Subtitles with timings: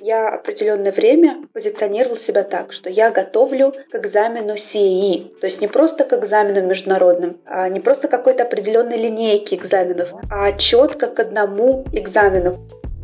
[0.00, 5.66] я определенное время позиционировал себя так, что я готовлю к экзамену CAE, то есть не
[5.66, 11.84] просто к экзамену международным, а не просто какой-то определенной линейки экзаменов, а четко к одному
[11.92, 12.58] экзамену.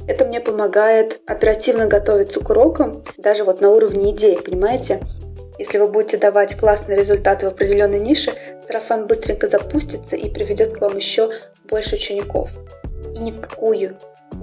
[0.07, 5.01] Это мне помогает оперативно готовиться к урокам, даже вот на уровне идей, понимаете?
[5.59, 8.33] Если вы будете давать классные результаты в определенной нише,
[8.67, 11.31] сарафан быстренько запустится и приведет к вам еще
[11.69, 12.51] больше учеников.
[13.15, 13.97] И ни в какую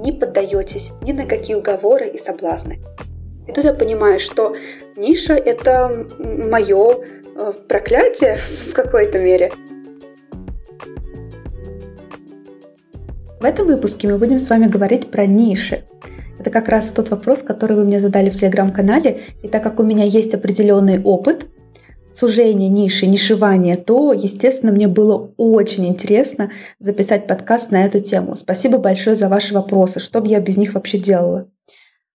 [0.04, 2.80] не поддаетесь ни на какие уговоры и соблазны.
[3.48, 4.56] И тут я понимаю, что
[4.96, 6.98] ниша— это мое
[7.36, 8.38] э, проклятие
[8.70, 9.52] в какой-то мере.
[13.40, 15.84] В этом выпуске мы будем с вами говорить про ниши.
[16.40, 19.22] Это как раз тот вопрос, который вы мне задали в телеграм-канале.
[19.42, 21.48] И так как у меня есть определенный опыт
[22.14, 28.36] сужения ниши, нишевания, то, естественно, мне было очень интересно записать подкаст на эту тему.
[28.36, 30.00] Спасибо большое за ваши вопросы.
[30.00, 31.48] Что бы я без них вообще делала?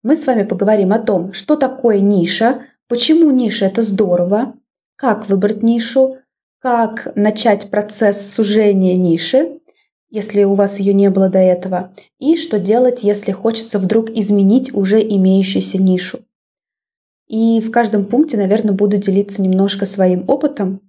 [0.04, 4.54] Мы с вами поговорим о том, что такое ниша, почему ниша это здорово,
[4.96, 6.18] как выбрать нишу,
[6.59, 9.59] как начать процесс сужения ниши,
[10.09, 14.74] если у вас ее не было до этого, и что делать, если хочется вдруг изменить
[14.74, 16.20] уже имеющуюся нишу.
[17.27, 20.81] И в каждом пункте, наверное, буду делиться немножко своим опытом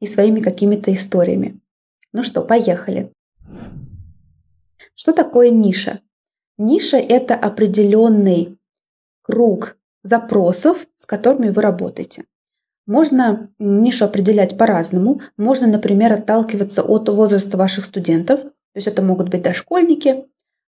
[0.00, 1.60] и своими какими-то историями.
[2.12, 3.12] Ну что, поехали.
[4.94, 6.00] Что такое ниша?
[6.56, 8.58] Ниша— это определенный
[9.22, 12.24] круг запросов, с которыми вы работаете.
[12.86, 15.20] Можно нишу определять по-разному.
[15.36, 18.40] Можно, например, отталкиваться от возраста ваших студентов.
[18.40, 20.24] То есть это могут быть дошкольники,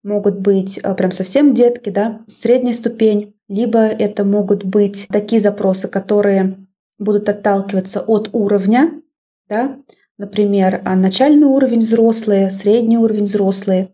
[0.04, 5.88] могут быть э, прям совсем детки, да, средняя ступень, либо это могут быть такие запросы,
[5.88, 6.56] которые
[6.98, 9.02] будут отталкиваться от уровня,
[9.50, 9.78] да,
[10.18, 13.90] например, а начальный уровень взрослые, средний уровень взрослые,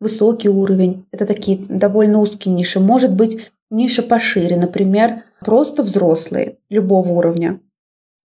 [0.00, 1.06] высокий уровень.
[1.10, 2.80] Это такие довольно узкие ниши.
[2.80, 7.60] Может быть, ниша пошире, например, просто взрослые любого уровня.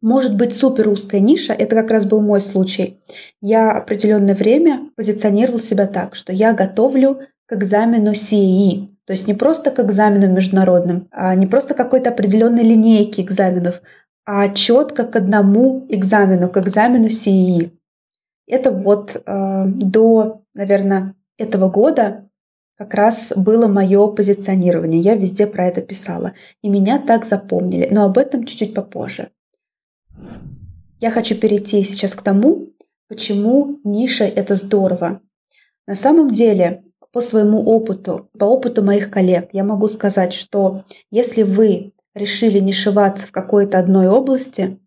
[0.02, 3.00] Может быть супер узкая ниша, это как раз был мой случай.
[3.42, 9.34] Я определенное время позиционировал себя так, что я готовлю к экзамену CAE, то есть не
[9.34, 13.82] просто к экзамену международным, а не просто какой-то определенной линейки экзаменов,
[14.24, 17.72] а четко к одному экзамену, к экзамену CAE.
[18.46, 22.30] Это вот э, до, наверное, этого года
[22.78, 25.02] как раз было мое позиционирование.
[25.02, 26.34] Я везде про это писала.
[26.62, 27.88] И меня так запомнили.
[27.90, 29.30] Но об этом чуть-чуть попозже.
[31.00, 32.74] Я хочу перейти сейчас к тому,
[33.08, 35.22] почему ниша– это здорово.
[35.88, 41.44] На самом деле, по своему опыту, по опыту моих коллег, я могу сказать, что если
[41.44, 44.80] вы решили нишеваться в какой-то одной области,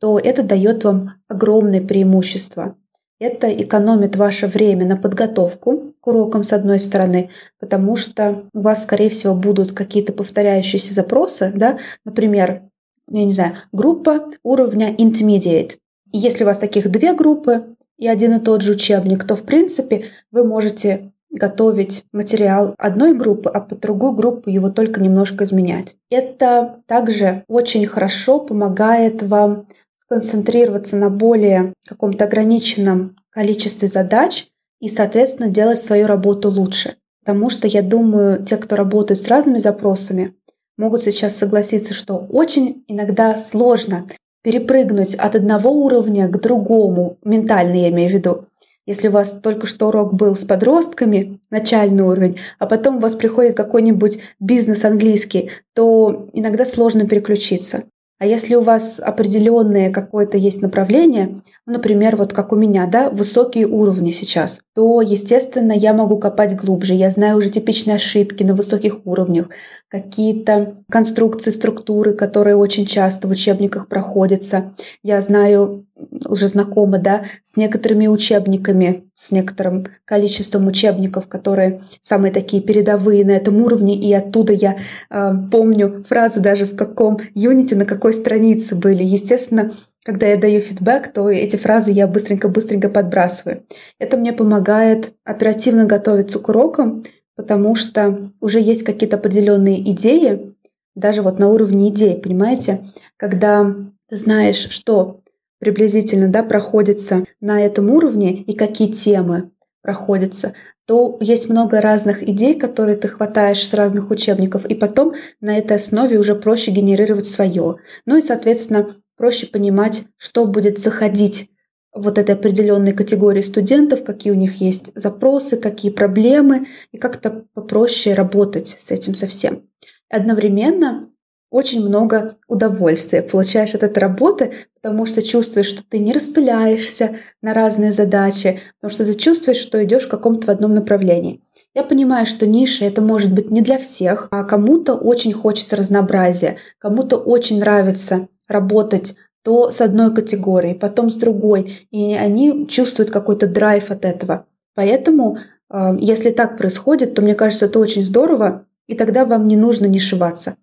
[0.00, 2.76] то это дает вам огромное преимущество.
[3.20, 8.84] Это экономит ваше время на подготовку к урокам с одной стороны, потому что у вас,
[8.84, 12.62] скорее всего, будут какие-то повторяющиеся запросы, да, например,
[13.10, 15.78] я не знаю, группа уровня intermediate.
[16.12, 19.42] И если у вас таких две группы и один и тот же учебник, то, в
[19.42, 25.96] принципе, вы можете готовить материал одной группы, а по другую группу его только немножко изменять.
[26.10, 29.66] Это также очень хорошо помогает вам
[30.00, 34.48] сконцентрироваться на более каком-то ограниченном количестве задач
[34.80, 36.96] и, соответственно, делать свою работу лучше.
[37.24, 40.34] Потому что, я думаю, те, кто работают с разными запросами,
[40.78, 44.06] могут сейчас согласиться, что очень иногда сложно
[44.42, 48.44] перепрыгнуть от одного уровня к другому, ментально я имею в виду.
[48.88, 53.14] Если у вас только что урок был с подростками, начальный уровень, а потом у вас
[53.14, 57.84] приходит какой-нибудь бизнес английский, то иногда сложно переключиться.
[58.18, 63.10] А если у вас определенное какое-то есть направление, ну, например, вот как у меня, да,
[63.10, 66.94] высокие уровни сейчас, то, естественно, я могу копать глубже.
[66.94, 69.48] Я знаю уже типичные ошибки на высоких уровнях,
[69.88, 74.74] какие-то конструкции, структуры, которые очень часто в учебниках проходятся.
[75.02, 75.88] Я знаю
[76.28, 83.32] уже знакома, да, с некоторыми учебниками, с некоторым количеством учебников, которые самые такие передовые на
[83.32, 84.76] этом уровне, и оттуда я
[85.10, 89.02] э, помню фразы даже в каком юните, на какой странице были.
[89.02, 89.72] Естественно,
[90.08, 93.64] когда я даю фидбэк, то эти фразы я быстренько-быстренько подбрасываю.
[93.98, 97.04] Это мне помогает оперативно готовиться к урокам,
[97.36, 100.54] потому что уже есть какие-то определенные идеи,
[100.94, 102.86] даже вот на уровне идей, понимаете,
[103.18, 103.76] когда
[104.08, 105.20] ты знаешь, что
[105.58, 109.50] приблизительно да, проходится на этом уровне и какие темы
[109.82, 110.54] проходятся,
[110.86, 115.12] то есть много разных идей, которые ты хватаешь с разных учебников, и потом
[115.42, 117.76] на этой основе уже проще генерировать свое.
[118.06, 121.50] Ну и, соответственно, проще понимать, что будет заходить
[121.92, 128.14] вот этой определенной категории студентов, какие у них есть запросы, какие проблемы, и как-то попроще
[128.14, 129.64] работать с этим совсем.
[130.08, 131.10] Одновременно
[131.50, 137.54] очень много удовольствия получаешь от этой работы, потому что чувствуешь, что ты не распыляешься на
[137.54, 141.40] разные задачи, потому что ты чувствуешь, что идешь в каком-то в одном направлении.
[141.74, 146.58] Я понимаю, что ниша это может быть не для всех, а кому-то очень хочется разнообразия,
[146.78, 153.46] кому-то очень нравится работать то с одной категорией, потом с другой, и они чувствуют какой-то
[153.46, 154.46] драйв от этого.
[154.74, 155.38] Поэтому,
[155.70, 159.86] э, если так происходит, то мне кажется, это очень здорово, и тогда вам не нужно
[159.86, 160.56] нишеваться.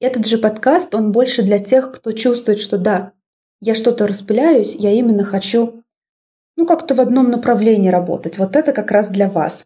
[0.00, 3.12] Этот же подкаст, он больше для тех, кто чувствует, что да,
[3.60, 5.82] я что-то распыляюсь, я именно хочу,
[6.56, 8.38] ну, как-то в одном направлении работать.
[8.38, 9.64] Вот это как раз для вас.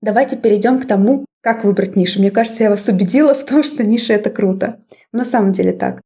[0.00, 2.20] Давайте перейдем к тому, как выбрать нишу.
[2.20, 4.80] Мне кажется, я вас убедила в том, что ниша это круто.
[5.12, 6.00] На самом деле так.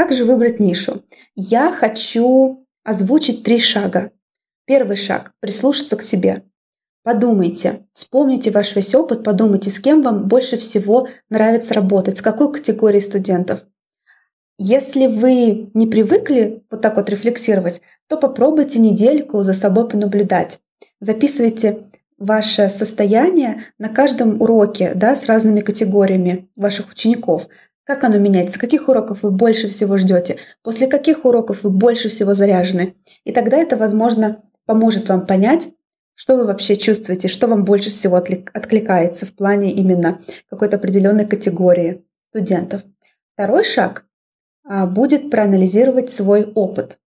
[0.00, 1.02] Как же выбрать нишу?
[1.36, 4.12] Я хочу озвучить три шага.
[4.64, 6.44] Первый шаг– прислушаться к себе.
[7.02, 12.50] Подумайте, вспомните ваш весь опыт, подумайте, с кем вам больше всего нравится работать, с какой
[12.50, 13.60] категорией студентов.
[14.56, 20.60] Если вы не привыкли вот так вот рефлексировать, то попробуйте недельку за собой понаблюдать.
[21.00, 27.48] Записывайте ваше состояние на каждом уроке да, с разными категориями ваших учеников.
[27.90, 28.56] Как оно меняется?
[28.56, 30.36] Каких уроков вы больше всего ждете?
[30.62, 32.94] После каких уроков вы больше всего заряжены?
[33.24, 35.66] И тогда это, возможно, поможет вам понять,
[36.14, 42.04] что вы вообще чувствуете, что вам больше всего откликается в плане именно какой-то определенной категории
[42.28, 42.82] студентов.
[43.34, 44.04] Второй шаг
[44.62, 47.00] а, будет проанализировать свой опыт.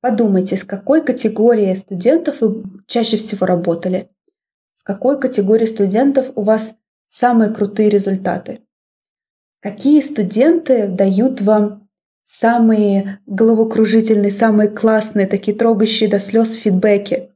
[0.00, 4.08] Подумайте, с какой категорией студентов вы чаще всего работали,
[4.72, 6.72] с какой категорией студентов у вас
[7.04, 8.60] самые крутые результаты,
[9.60, 11.88] какие студенты дают вам
[12.22, 17.30] самые головокружительные, самые классные, такие трогающие до слез фидбэки,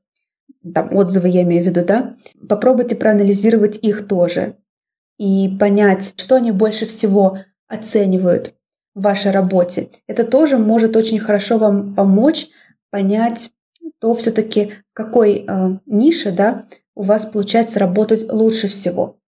[0.72, 2.16] там отзывы я имею в виду, да,
[2.48, 4.56] попробуйте проанализировать их тоже
[5.18, 7.38] и понять, что они больше всего
[7.68, 8.54] оценивают
[8.94, 9.90] в вашей работе.
[10.06, 12.48] Это тоже может очень хорошо вам помочь
[12.90, 13.50] понять
[14.04, 19.18] то все-таки в какой э, нише да, у вас получается работать лучше всего.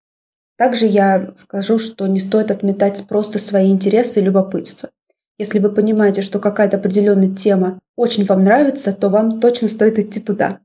[0.57, 4.91] Также я скажу, что не стоит отметать просто свои интересы и любопытство.
[5.39, 10.19] Если вы понимаете, что какая-то определенная тема очень вам нравится, то вам точно стоит идти
[10.19, 10.61] туда.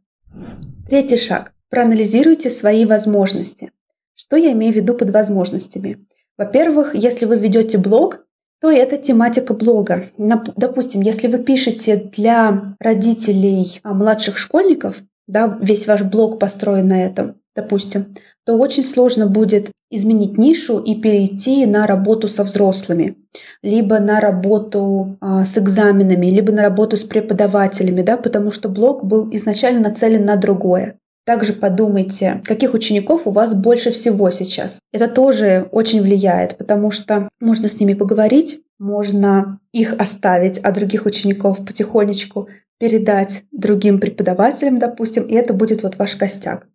[0.88, 1.54] Третий шаг.
[1.70, 3.72] Проанализируйте свои возможности.
[4.16, 6.06] Что я имею в виду под возможностями?
[6.38, 8.26] Во-первых, если вы ведете блог,
[8.62, 10.06] то это тематика блога.
[10.18, 17.04] Допустим, если вы пишете для родителей а, младших школьников, да, весь ваш блог построен на
[17.04, 18.16] этом, допустим,
[18.46, 23.18] то очень сложно будет изменить нишу и перейти на работу со взрослыми,
[23.62, 29.04] либо на работу а, с экзаменами, либо на работу с преподавателями, да, потому что блог
[29.04, 30.96] был изначально нацелен на другое.
[31.24, 34.80] Также подумайте, каких учеников у вас больше всего сейчас.
[34.92, 41.06] Это тоже очень влияет, потому что можно с ними поговорить, можно их оставить, а других
[41.06, 42.50] учеников потихонечку
[42.80, 46.68] передать другим преподавателям, допустим, и это будет вот ваш костяк.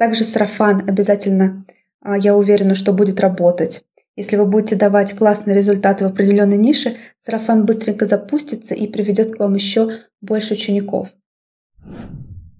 [0.00, 1.66] Также сарафан обязательно,
[2.00, 3.84] а, я уверена, что будет работать.
[4.16, 9.38] Если вы будете давать классные результаты в определенной нише, сарафан быстренько запустится и приведет к
[9.38, 9.90] вам еще
[10.22, 11.08] больше учеников.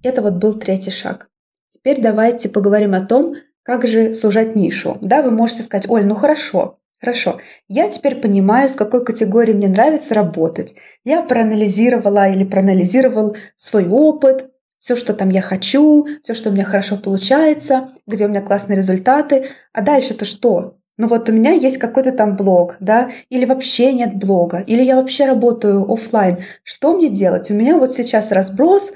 [0.02, 1.30] Это вот был третий шаг.
[1.68, 4.98] Теперь давайте поговорим о том, как же сужать нишу.
[5.00, 9.68] Да, вы можете сказать, Оль, ну хорошо, Хорошо, я теперь понимаю, с какой категорией мне
[9.68, 10.74] нравится работать.
[11.02, 14.49] Я проанализировала или проанализировал свой опыт,
[14.80, 18.78] все, что там я хочу, все, что у меня хорошо получается, где у меня классные
[18.78, 19.50] результаты.
[19.72, 20.78] А дальше-то что?
[20.96, 24.96] Ну вот у меня есть какой-то там блог, да, или вообще нет блога, или я
[24.96, 26.38] вообще работаю офлайн.
[26.62, 27.50] Что мне делать?
[27.50, 28.92] У меня вот сейчас разброс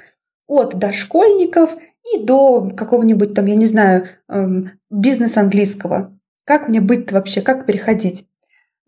[0.46, 1.74] от дошкольников
[2.14, 6.18] и до какого-нибудь там, я не знаю, эм, бизнес английского.
[6.44, 8.26] Как мне быть вообще, как переходить?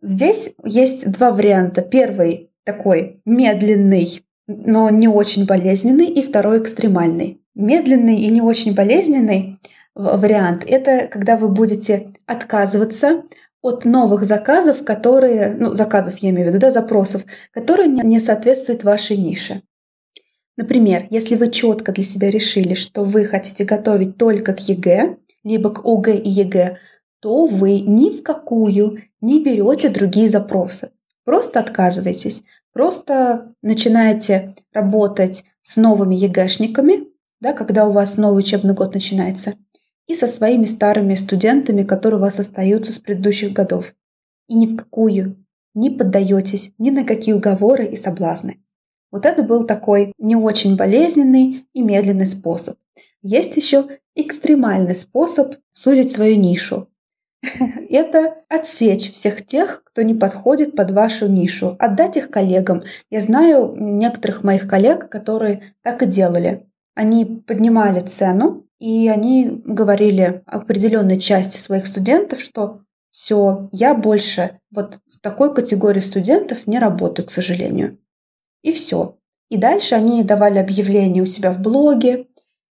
[0.03, 1.83] Здесь есть два варианта.
[1.83, 7.41] Первый такой медленный, но не очень болезненный, и второй экстремальный.
[7.55, 9.59] Медленный и не очень болезненный
[9.95, 13.25] вариант– это когда вы будете отказываться
[13.63, 18.85] от новых заказов, которые, ну, заказов я имею в виду, да, запросов, которые не соответствуют
[18.85, 19.63] вашей нише.
[20.57, 25.71] Например, если вы четко для себя решили, что вы хотите готовить только к ЕГЭ, либо
[25.71, 26.79] к ОГЭ и ЕГЭ,
[27.21, 30.91] то вы ни в какую не берете другие запросы.
[31.27, 37.09] Просто отказываетесь, просто начинаете работать с новыми ЕГЭшниками,
[37.41, 39.55] да, когда у вас новый учебный год начинается,
[40.07, 43.93] и со своими старыми студентами, которые у вас остаются с предыдущих годов.
[44.47, 48.63] И ни в какую не поддаетесь ни на какие уговоры и соблазны.
[49.11, 52.79] Вот это был такой не очень болезненный и медленный способ.
[53.21, 56.89] Есть еще экстремальный способ сузить свою нишу.
[57.91, 62.83] это отсечь всех тех, кто не подходит под вашу нишу, отдать их коллегам.
[63.11, 66.67] Я знаю некоторых моих коллег, которые так и делали.
[66.95, 75.01] Они поднимали цену, и они говорили определенной части своих студентов, что все, я больше вот
[75.07, 77.99] с такой категорией студентов не работаю, к сожалению.
[78.63, 79.19] И все.
[79.49, 82.27] И дальше они давали объявления у себя в блоге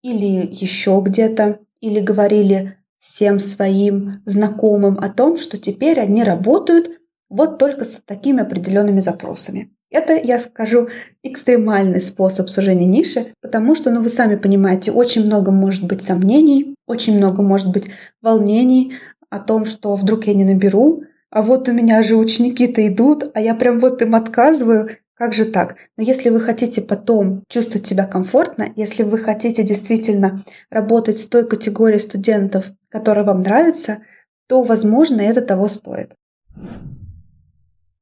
[0.02, 6.90] или еще где-то, или говорили всем своим знакомым о том, что теперь они работают
[7.28, 9.70] вот только с такими определенными запросами.
[9.90, 10.88] Это, я скажу,
[11.22, 16.74] экстремальный способ сужения ниши, потому что, ну, вы сами понимаете, очень много может быть сомнений,
[16.86, 17.88] очень много может быть
[18.20, 18.94] волнений
[19.30, 23.40] о том, что вдруг я не наберу, а вот у меня же ученики-то идут, а
[23.40, 24.90] я прям вот им отказываю.
[25.18, 25.74] Как же так?
[25.96, 31.44] Но если вы хотите потом чувствовать себя комфортно, если вы хотите действительно работать с той
[31.44, 33.98] категорией студентов, которая вам нравится,
[34.46, 36.14] то, возможно, это того стоит.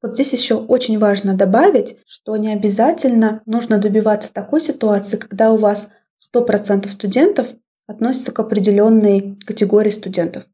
[0.03, 5.57] Вот здесь еще очень важно добавить, что не обязательно нужно добиваться такой ситуации, когда у
[5.57, 5.89] вас
[6.35, 7.49] 100% студентов
[7.87, 10.45] относятся к определенной категории студентов.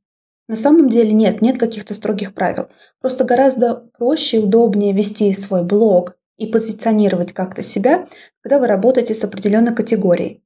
[0.47, 2.69] На самом деле нет, нет каких-то строгих правил.
[3.01, 8.07] Просто гораздо проще и удобнее вести свой блог и позиционировать как-то себя,
[8.43, 10.43] когда вы работаете с определенной категорией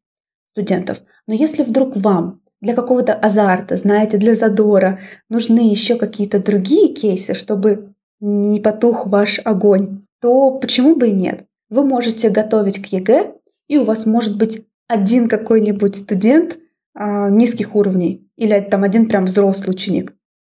[0.51, 0.99] студентов.
[1.27, 7.35] Но если вдруг вам для какого-то азарта, знаете, для задора нужны еще какие-то другие кейсы,
[7.35, 11.47] чтобы не потух ваш огонь, то почему бы и нет?
[11.69, 13.35] Вы можете готовить к ЕГЭ,
[13.69, 16.59] и у вас может быть один какой-нибудь студент
[16.95, 20.15] а, низких уровней или там один прям взрослый ученик.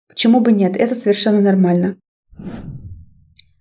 [0.09, 0.76] Почему бы нет?
[0.76, 1.97] Это совершенно нормально.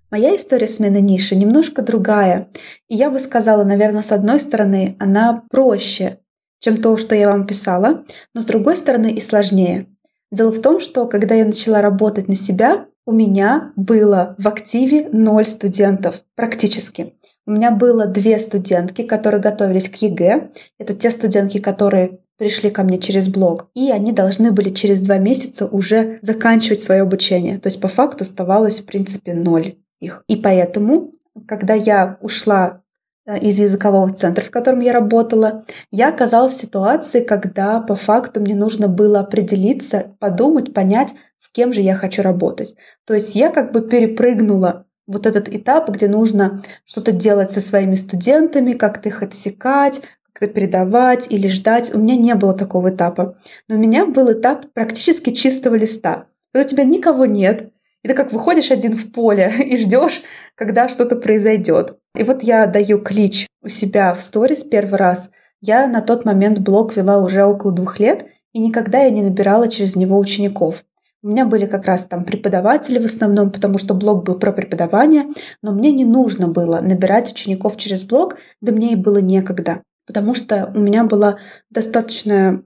[0.10, 2.48] Моя история смены ниши немножко другая.
[2.88, 6.20] И я бы сказала, наверное, с одной стороны, она проще,
[6.60, 9.88] чем то, что я вам писала, но с другой стороны и сложнее.
[10.32, 15.10] Дело в том, что когда я начала работать на себя, у меня было в активе
[15.12, 17.14] ноль студентов практически.
[17.46, 20.52] У меня было две студентки, которые готовились к ЕГЭ.
[20.80, 25.18] Это те студентки, которые пришли ко мне через блог, и они должны были через два
[25.18, 27.60] месяца уже заканчивать свое обучение.
[27.60, 30.24] То есть по факту оставалось, в принципе, ноль их.
[30.28, 31.12] И поэтому,
[31.48, 32.82] когда я ушла
[33.26, 38.40] э, из языкового центра, в котором я работала, я оказалась в ситуации, когда по факту
[38.40, 42.76] мне нужно было определиться, подумать, понять, с кем же я хочу работать.
[43.06, 47.96] То есть я как бы перепрыгнула вот этот этап, где нужно что-то делать со своими
[47.96, 50.02] студентами, как-то их отсекать,
[50.34, 51.94] как-то передавать или ждать.
[51.96, 53.38] У меня не было такого этапа.
[53.68, 56.28] Но у меня был этап практически чистого листа.
[56.54, 57.72] У тебя никого нет,
[58.08, 60.22] это как выходишь один в поле и ждешь,
[60.56, 61.98] когда что-то произойдет.
[62.16, 65.30] И вот я даю клич у себя в сторис первый раз.
[65.60, 69.68] Я на тот момент блог вела уже около двух лет, и никогда я не набирала
[69.68, 70.86] через него учеников.
[71.22, 75.26] У меня были как раз там преподаватели в основном, потому что блог был про преподавание,
[75.62, 80.34] но мне не нужно было набирать учеников через блог, да мне и было некогда потому
[80.34, 81.38] что у меня была
[81.70, 82.64] достаточно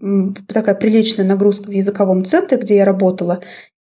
[0.47, 3.41] такая приличная нагрузка в языковом центре, где я работала,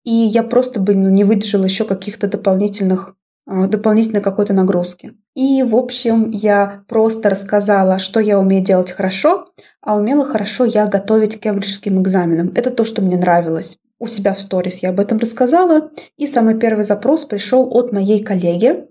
[0.07, 5.15] и я просто бы ну, не выдержала еще каких-то дополнительных а, дополнительной какой-то нагрузки.
[5.35, 9.49] И, в общем, я просто рассказала, что я умею делать хорошо,
[9.81, 12.53] а умела хорошо я готовить к кембриджским экзаменам.
[12.55, 13.79] Это то, что мне нравилось.
[13.99, 15.91] У себя в stories я об этом рассказала.
[16.17, 18.85] И самый первый запрос пришел от моей коллеги.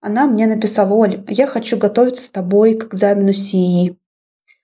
[0.00, 3.96] Она мне написала, Оль, я хочу готовиться с тобой к экзамену CAE.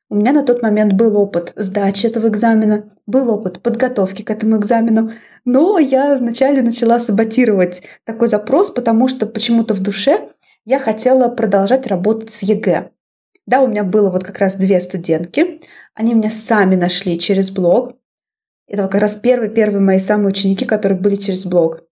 [0.08, 4.58] У меня на тот момент был опыт сдачи этого экзамена, был опыт подготовки к этому
[4.58, 5.12] экзамену,
[5.44, 10.28] но я вначале начала саботировать такой запрос, потому что почему-то в душе
[10.64, 12.90] я хотела продолжать работать с ЕГЭ.
[13.46, 15.60] Да, у меня было вот как раз две студентки,
[15.94, 17.96] они меня сами нашли через блог.
[18.68, 21.82] Это как раз первые-первые мои самые ученики, которые были через блог.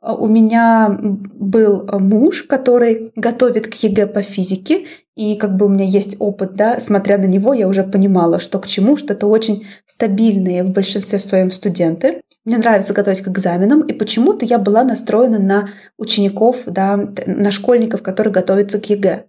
[0.00, 5.68] А, у меня был муж, который готовит к ЕГЭ по физике, и как бы у
[5.68, 9.26] меня есть опыт, да, смотря на него, я уже понимала, что к чему, что это
[9.26, 12.22] очень стабильные в большинстве своем студенты.
[12.44, 18.02] Мне нравится готовить к экзаменам, и почему-то я была настроена на учеников, да, на школьников,
[18.02, 19.26] которые готовятся к ЕГЭ.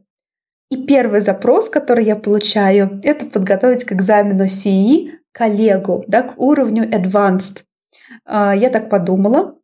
[0.71, 6.89] И первый запрос, который я получаю, это подготовить к экзамену CAE коллегу, да, к уровню
[6.89, 7.59] Advanced.
[8.25, 9.55] А, я так подумала,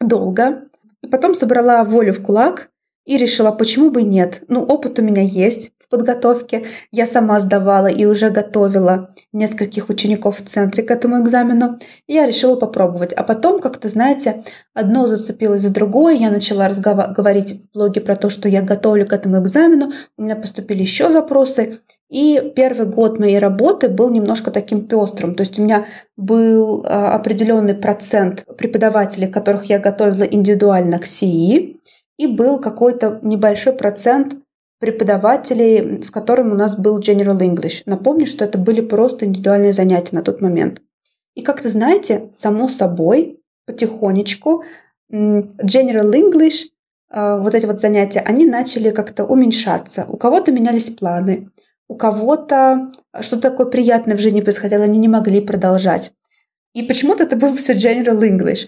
[0.00, 0.64] долго.
[1.02, 2.70] И потом собрала волю в кулак
[3.04, 4.42] и решила, почему бы и нет.
[4.48, 6.64] Ну, опыт у меня есть в подготовке.
[6.90, 11.78] Я сама сдавала и уже готовила нескольких учеников в центре к этому экзамену.
[12.06, 13.12] И я решила попробовать.
[13.12, 16.14] А потом, как-то, знаете, одно зацепилось за другое.
[16.14, 19.92] Я начала разговаривать в блоге про то, что я готовлю к этому экзамену.
[20.16, 21.80] У меня поступили еще запросы.
[22.08, 25.34] И первый год моей работы был немножко таким пестрым.
[25.34, 31.80] То есть у меня был а, определенный процент преподавателей, которых я готовила индивидуально к СИИ,
[32.18, 34.36] и был какой-то небольшой процент
[34.78, 37.82] преподавателей, с которыми у нас был General English.
[37.86, 40.82] Напомню, что это были просто индивидуальные занятия на тот момент.
[41.34, 44.64] И как-то, знаете, само собой, потихонечку,
[45.10, 46.66] General English,
[47.10, 50.06] а, вот эти вот занятия, они начали как-то уменьшаться.
[50.08, 51.50] У кого-то менялись планы,
[51.88, 56.12] у кого-то что-то такое приятное в жизни происходило, они не могли продолжать.
[56.72, 58.66] И почему-то это был все General English.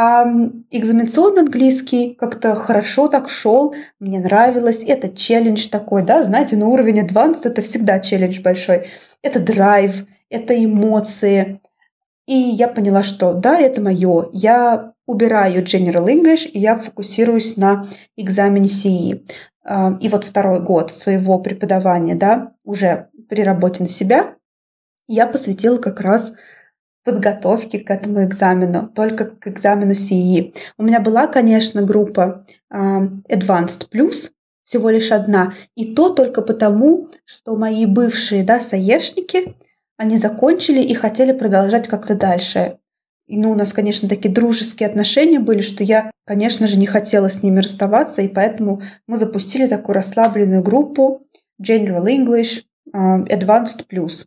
[0.00, 0.24] А
[0.70, 4.84] экзаменационный английский как-то хорошо так шел, мне нравилось.
[4.86, 8.86] Это челлендж такой, да, знаете, на уровне Advanced это всегда челлендж большой.
[9.22, 11.60] Это драйв, это эмоции.
[12.28, 14.28] И я поняла, что да, это мое.
[14.32, 19.24] Я убираю General English, и я фокусируюсь на экзамене CE.
[20.00, 24.36] И вот второй год своего преподавания, да, уже при работе на себя,
[25.08, 26.34] я посвятила как раз
[27.04, 30.54] подготовке к этому экзамену, только к экзамену CE.
[30.76, 34.30] У меня была, конечно, группа а, Advanced Plus,
[34.64, 39.56] всего лишь одна, и то только потому, что мои бывшие, да, саешники,
[39.96, 42.78] они закончили и хотели продолжать как-то дальше.
[43.26, 47.28] И ну, у нас, конечно, такие дружеские отношения были, что я, конечно же, не хотела
[47.28, 51.26] с ними расставаться, и поэтому мы запустили такую расслабленную группу
[51.62, 52.62] General English
[52.94, 54.24] uh, Advanced Plus.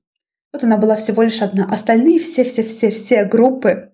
[0.53, 1.65] Вот она была всего лишь одна.
[1.65, 3.91] Остальные все-все-все-все группы,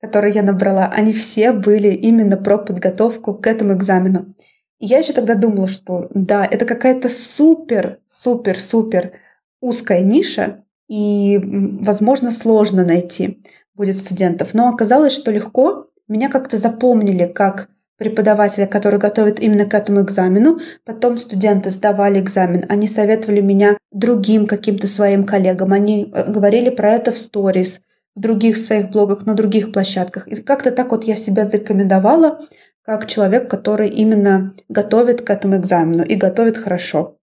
[0.00, 4.34] которые я набрала, они все были именно про подготовку к этому экзамену.
[4.78, 9.12] И я еще тогда думала, что да, это какая-то супер-супер-супер
[9.60, 13.42] узкая ниша, и, возможно, сложно найти
[13.74, 14.54] будет студентов.
[14.54, 15.88] Но оказалось, что легко.
[16.08, 17.68] Меня как-то запомнили как
[17.98, 20.60] преподавателя, который готовит именно к этому экзамену.
[20.84, 22.64] Потом студенты сдавали экзамен.
[22.68, 25.72] Они советовали меня другим каким-то своим коллегам.
[25.72, 27.80] Они э, говорили про это в сторис,
[28.14, 30.28] в других своих блогах, на других площадках.
[30.28, 32.40] И как-то так вот я себя зарекомендовала
[32.82, 37.18] как человек, который именно готовит к этому экзамену и готовит хорошо.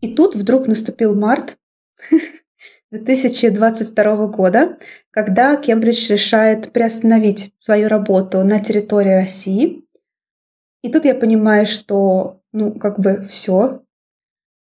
[0.00, 1.56] И тут вдруг наступил март,
[2.98, 4.78] 2022 года,
[5.10, 9.84] когда Кембридж решает приостановить свою работу на территории России.
[10.82, 13.82] И тут я понимаю, что, ну, как бы все.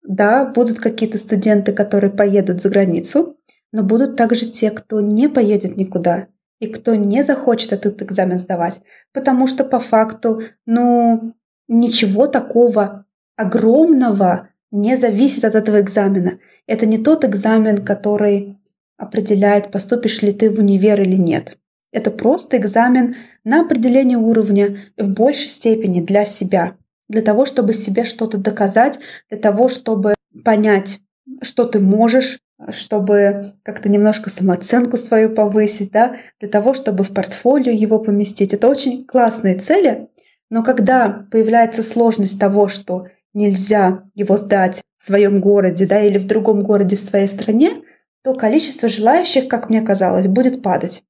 [0.04, 3.38] Да, будут какие-то студенты, которые поедут за границу,
[3.72, 6.28] но будут также те, кто не поедет никуда
[6.60, 8.82] и кто не захочет этот экзамен сдавать,
[9.14, 11.34] потому что по факту, ну,
[11.68, 16.40] ничего такого огромного не зависит от этого экзамена.
[16.66, 18.58] Это не тот экзамен, который
[18.98, 21.58] определяет, поступишь ли ты в универ или нет.
[21.92, 26.76] Это просто экзамен на определение уровня в большей степени для себя,
[27.08, 31.02] для того, чтобы себе что-то доказать, для того, чтобы понять,
[31.44, 37.72] что ты можешь, чтобы как-то немножко самооценку свою повысить, да, для того, чтобы в портфолио
[37.72, 38.54] его поместить.
[38.54, 40.08] Это очень классные цели,
[40.50, 46.28] но когда появляется сложность того, что нельзя его сдать в своем городе, да, или в
[46.28, 47.84] другом городе в своей стране,
[48.24, 51.04] то количество желающих, как мне казалось, будет падать.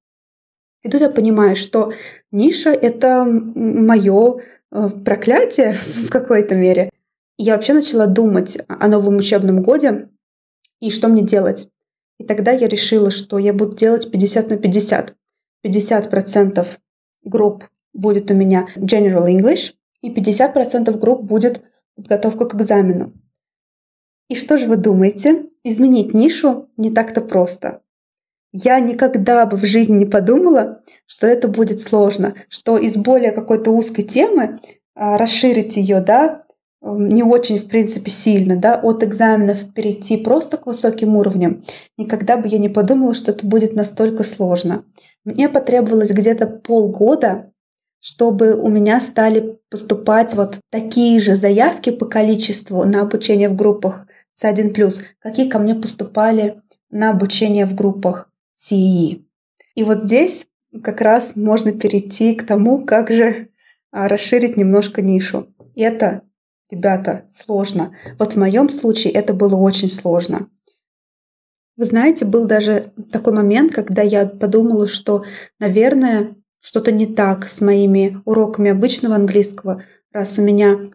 [0.83, 1.93] И тут я понимаю, что
[2.31, 6.89] ниша— это мое э, проклятие в какой-то мере.
[7.38, 10.09] Я вообще начала думать о новом учебном годе
[10.79, 11.67] и что мне делать.
[12.19, 15.15] И тогда я решила, что я буду делать 50 на 50.
[15.65, 16.67] 50%
[17.23, 21.63] групп будет у меня General English, и 50% групп будет
[21.95, 23.13] подготовка к экзамену.
[24.29, 25.49] И что же вы думаете?
[25.63, 27.82] Изменить нишу не так-то просто.
[28.51, 33.71] Я никогда бы в жизни не подумала, что это будет сложно, что из более какой-то
[33.71, 34.60] узкой темы
[34.95, 36.43] а, расширить ее, да,
[36.84, 41.63] не очень, в принципе, сильно, да, от экзаменов перейти просто к высоким уровням.
[41.97, 44.84] Никогда бы я не подумала, что это будет настолько сложно.
[45.23, 47.52] Мне потребовалось где-то полгода
[48.03, 54.07] чтобы у меня стали поступать вот такие же заявки по количеству на обучение в группах
[54.37, 59.23] C1+, какие ко мне поступали на обучение в группах CE.
[59.75, 60.47] И вот здесь
[60.83, 63.47] как раз можно перейти к тому, как же
[63.89, 65.47] а, расширить немножко нишу.
[65.73, 66.23] Это,
[66.69, 67.95] ребята, сложно.
[68.19, 70.49] Вот в моем случае это было очень сложно.
[71.77, 75.23] Вы знаете, был даже такой момент, когда я подумала, что,
[75.57, 80.91] наверное, что-то не так с моими уроками обычного английского, раз у меня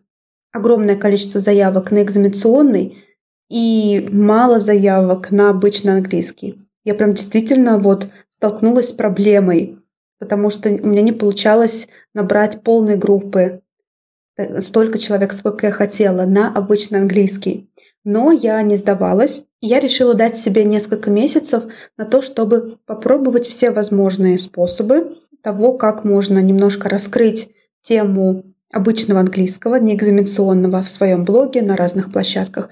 [0.51, 3.05] огромное количество заявок на экзаменационный
[3.51, 6.59] и мало заявок на обычный английский.
[6.85, 9.79] Я прям действительно вот столкнулась с проблемой,
[10.19, 13.61] потому что у меня не получалось набрать полные группы.
[14.61, 17.69] столько человек, сколько я хотела, на обычный английский.
[18.05, 21.65] Но я не сдавалась, и я решила дать себе несколько месяцев
[21.99, 27.51] на то, чтобы попробовать все возможные способы того, как можно немножко раскрыть
[27.83, 32.69] тему обычного английского, неэкзаменационного в своем блоге на разных площадках.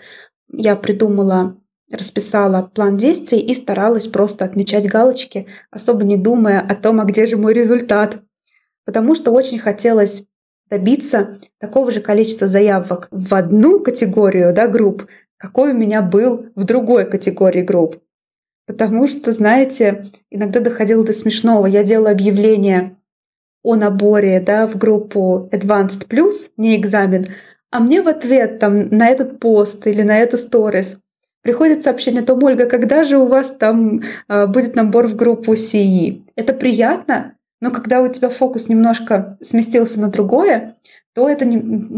[0.52, 1.56] Я придумала,
[1.90, 7.26] расписала план действий и старалась просто отмечать галочки, особо не думая о том, а где
[7.26, 8.18] же мой результат.
[8.84, 10.24] Потому что очень хотелось
[10.68, 16.64] добиться такого же количества заявок в одну категорию да, групп, какой у меня был в
[16.64, 18.02] другой категории групп.
[18.66, 21.66] Потому что, знаете, иногда доходило до смешного.
[21.66, 22.96] Я делала объявление
[23.62, 27.28] о наборе да, в группу Advanced Plus, не экзамен,
[27.70, 30.98] а мне в ответ там на этот пост или на эту сторис
[31.42, 35.52] приходит сообщение о том, Ольга, когда же у вас там э, будет набор в группу
[35.52, 36.22] CE?
[36.34, 40.76] Это приятно, но когда у тебя фокус немножко сместился на другое,
[41.14, 41.46] то это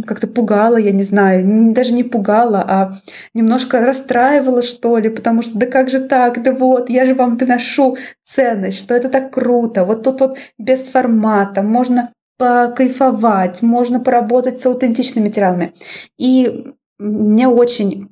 [0.07, 2.99] как-то пугало, я не знаю, даже не пугало, а
[3.35, 7.37] немножко расстраивало, что ли, потому что да как же так, да вот, я же вам
[7.37, 14.61] доношу ценность, что это так круто, вот тут вот без формата, можно покайфовать, можно поработать
[14.61, 15.75] с аутентичными материалами.
[16.17, 18.09] И мне очень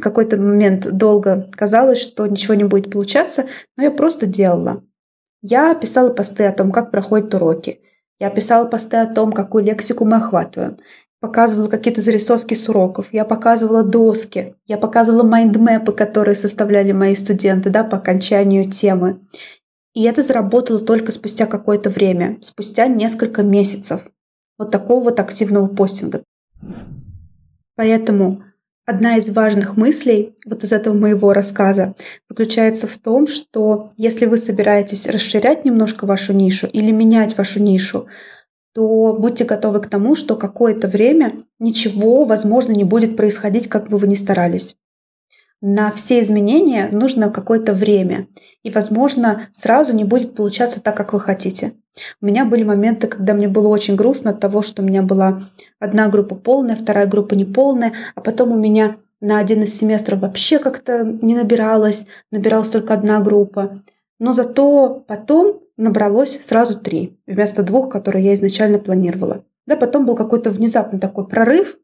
[0.00, 4.82] какой-то момент долго казалось, что ничего не будет получаться, но я просто делала.
[5.42, 7.80] Я писала посты о том, как проходят уроки.
[8.20, 10.78] Я писала посты о том, какую лексику мы охватываем.
[11.20, 13.08] Показывала какие-то зарисовки с уроков.
[13.12, 14.54] Я показывала доски.
[14.66, 19.20] Я показывала майндмэпы, которые составляли мои студенты да, по окончанию темы.
[19.94, 24.02] И это заработало только спустя какое-то время, спустя несколько месяцев
[24.58, 26.22] вот такого вот активного постинга.
[27.74, 28.44] Поэтому
[28.84, 31.94] Одна из важных мыслей вот из этого моего рассказа
[32.28, 38.08] заключается в том, что если вы собираетесь расширять немножко вашу нишу или менять вашу нишу,
[38.74, 43.98] то будьте готовы к тому, что какое-то время ничего, возможно, не будет происходить, как бы
[43.98, 44.74] вы ни старались.
[45.60, 48.26] На все изменения нужно какое-то время,
[48.64, 51.74] и, возможно, сразу не будет получаться так, как вы хотите.
[52.20, 55.42] У меня были моменты, когда мне было очень грустно от того, что у меня была
[55.78, 60.58] одна группа полная, вторая группа неполная, а потом у меня на один из семестров вообще
[60.58, 63.82] как-то не набиралось, набиралась только одна группа.
[64.18, 69.44] Но зато потом набралось сразу три, вместо двух, которые я изначально планировала.
[69.66, 71.78] Да, потом был какой-то внезапный такой прорыв,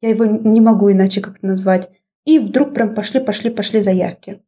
[0.00, 1.88] я его не могу иначе как-то назвать,
[2.24, 4.42] и вдруг прям пошли, пошли, пошли заявки.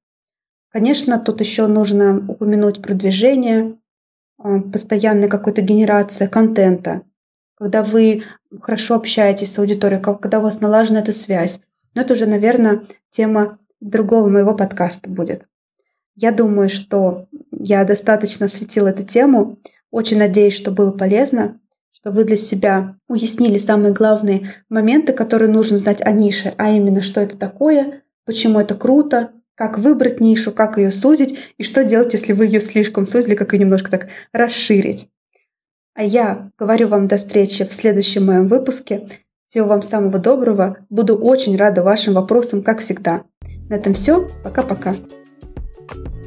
[0.71, 3.77] Конечно, тут еще нужно упомянуть продвижение,
[4.39, 7.03] а, постоянная какая-то генерация контента,
[7.57, 8.25] когда вы
[8.61, 11.61] хорошо общаетесь с аудиторией, когда у вас налажена эта связь.
[11.95, 15.47] Но это уже, наверное, тема другого моего подкаста будет.
[16.17, 19.59] Я думаю, что я достаточно осветила эту тему.
[19.91, 21.61] Очень надеюсь, что было полезно,
[21.93, 27.03] что вы для себя уяснили самые главные моменты, которые нужно знать о нише, а именно,
[27.03, 32.13] что это такое, почему это круто, как выбрать нишу, как ее сузить и что делать,
[32.13, 35.09] если вы ее слишком сузили, как ее немножко так расширить.
[35.95, 39.07] А я говорю вам до встречи в следующем моем выпуске.
[39.49, 40.79] Всего вам самого доброго.
[40.91, 43.25] Буду очень рада вашим вопросам, как всегда.
[43.69, 44.29] На этом все.
[44.43, 44.97] Пока-пока.
[45.87, 46.24] thank you